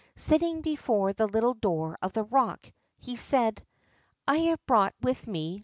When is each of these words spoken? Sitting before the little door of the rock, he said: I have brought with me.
Sitting 0.15 0.63
before 0.63 1.13
the 1.13 1.27
little 1.27 1.53
door 1.53 1.95
of 2.01 2.13
the 2.13 2.23
rock, 2.23 2.71
he 2.97 3.15
said: 3.15 3.63
I 4.27 4.37
have 4.37 4.65
brought 4.65 4.95
with 5.01 5.27
me. 5.27 5.59